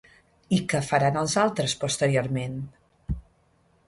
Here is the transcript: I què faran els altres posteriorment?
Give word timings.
I 0.55 0.57
què 0.71 0.79
faran 0.85 1.19
els 1.21 1.35
altres 1.41 1.75
posteriorment? 1.83 2.57